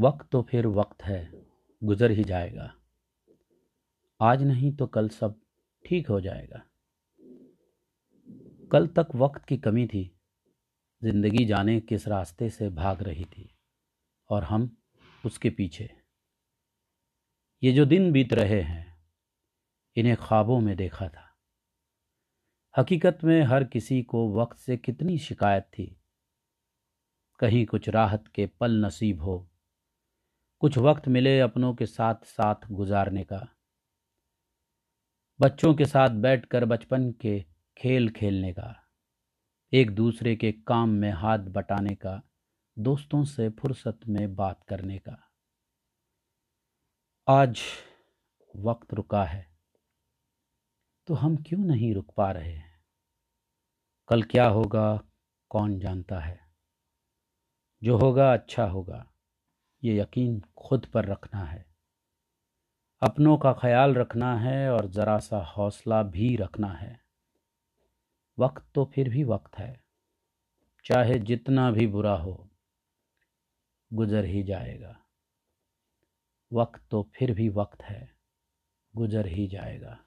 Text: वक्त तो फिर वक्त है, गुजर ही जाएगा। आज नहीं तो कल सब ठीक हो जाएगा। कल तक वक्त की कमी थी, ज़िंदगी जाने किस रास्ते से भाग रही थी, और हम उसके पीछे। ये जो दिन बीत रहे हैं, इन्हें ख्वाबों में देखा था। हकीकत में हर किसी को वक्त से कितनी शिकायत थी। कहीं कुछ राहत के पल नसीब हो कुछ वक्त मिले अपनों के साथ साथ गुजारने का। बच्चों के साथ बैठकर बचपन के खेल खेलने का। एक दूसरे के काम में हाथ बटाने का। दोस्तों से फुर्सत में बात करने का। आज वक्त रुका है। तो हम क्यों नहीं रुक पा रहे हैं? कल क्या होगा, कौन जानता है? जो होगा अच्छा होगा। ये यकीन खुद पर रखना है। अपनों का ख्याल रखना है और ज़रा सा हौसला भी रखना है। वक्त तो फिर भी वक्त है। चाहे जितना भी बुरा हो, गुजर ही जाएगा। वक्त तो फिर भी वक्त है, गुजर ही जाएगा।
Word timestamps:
वक्त 0.00 0.28
तो 0.32 0.42
फिर 0.42 0.66
वक्त 0.66 1.02
है, 1.02 1.30
गुजर 1.82 2.10
ही 2.10 2.24
जाएगा। 2.24 2.74
आज 4.20 4.42
नहीं 4.42 4.76
तो 4.76 4.86
कल 4.86 5.08
सब 5.08 5.40
ठीक 5.84 6.08
हो 6.08 6.20
जाएगा। 6.20 6.62
कल 8.70 8.86
तक 8.86 9.08
वक्त 9.14 9.44
की 9.44 9.56
कमी 9.56 9.86
थी, 9.86 10.16
ज़िंदगी 11.02 11.44
जाने 11.44 11.80
किस 11.80 12.08
रास्ते 12.08 12.50
से 12.50 12.68
भाग 12.68 13.02
रही 13.02 13.24
थी, 13.24 13.56
और 14.30 14.44
हम 14.44 14.76
उसके 15.24 15.50
पीछे। 15.50 15.90
ये 17.62 17.72
जो 17.72 17.84
दिन 17.84 18.12
बीत 18.12 18.32
रहे 18.32 18.60
हैं, 18.60 18.98
इन्हें 19.96 20.16
ख्वाबों 20.16 20.60
में 20.60 20.76
देखा 20.76 21.08
था। 21.08 21.36
हकीकत 22.78 23.18
में 23.24 23.42
हर 23.42 23.64
किसी 23.64 24.02
को 24.02 24.28
वक्त 24.32 24.58
से 24.58 24.76
कितनी 24.76 25.18
शिकायत 25.18 25.62
थी। 25.62 25.96
कहीं 27.40 27.66
कुछ 27.66 27.88
राहत 27.88 28.28
के 28.28 28.46
पल 28.46 28.84
नसीब 28.84 29.22
हो 29.22 29.49
कुछ 30.60 30.78
वक्त 30.78 31.08
मिले 31.08 31.40
अपनों 31.40 31.74
के 31.74 31.86
साथ 31.86 32.14
साथ 32.24 32.54
गुजारने 32.70 33.24
का। 33.24 33.48
बच्चों 35.40 35.74
के 35.74 35.84
साथ 35.84 36.08
बैठकर 36.08 36.64
बचपन 36.64 37.12
के 37.12 37.44
खेल 37.76 38.10
खेलने 38.10 38.52
का। 38.52 38.88
एक 39.72 39.90
दूसरे 39.90 40.36
के 40.36 40.52
काम 40.52 40.88
में 40.88 41.10
हाथ 41.10 41.38
बटाने 41.38 41.94
का। 41.94 42.22
दोस्तों 42.78 43.24
से 43.24 43.48
फुर्सत 43.48 44.00
में 44.08 44.34
बात 44.34 44.64
करने 44.64 44.98
का। 44.98 45.32
आज 47.28 47.60
वक्त 48.56 48.94
रुका 48.94 49.24
है। 49.24 49.58
तो 51.06 51.14
हम 51.14 51.36
क्यों 51.36 51.60
नहीं 51.60 51.94
रुक 51.94 52.14
पा 52.16 52.32
रहे 52.32 52.52
हैं? 52.52 52.84
कल 54.08 54.22
क्या 54.22 54.48
होगा, 54.48 55.02
कौन 55.48 55.78
जानता 55.78 56.20
है? 56.20 56.40
जो 57.82 57.98
होगा 57.98 58.32
अच्छा 58.32 58.64
होगा। 58.64 59.09
ये 59.84 60.00
यकीन 60.00 60.42
खुद 60.56 60.86
पर 60.86 61.04
रखना 61.04 61.44
है। 61.44 61.66
अपनों 63.02 63.38
का 63.38 63.52
ख्याल 63.52 63.94
रखना 63.94 64.38
है 64.38 64.70
और 64.72 64.86
ज़रा 64.86 65.18
सा 65.18 65.38
हौसला 65.38 66.02
भी 66.02 66.36
रखना 66.36 66.68
है। 66.68 67.00
वक्त 68.38 68.64
तो 68.74 68.84
फिर 68.84 69.08
भी 69.08 69.24
वक्त 69.24 69.58
है। 69.58 69.80
चाहे 70.84 71.18
जितना 71.18 71.70
भी 71.70 71.86
बुरा 71.86 72.16
हो, 72.16 72.48
गुजर 73.92 74.24
ही 74.24 74.42
जाएगा। 74.42 75.00
वक्त 76.52 76.82
तो 76.90 77.10
फिर 77.14 77.34
भी 77.34 77.48
वक्त 77.48 77.82
है, 77.82 78.16
गुजर 78.96 79.26
ही 79.26 79.46
जाएगा। 79.46 79.98